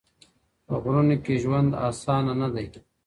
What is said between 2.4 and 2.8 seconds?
نه دی.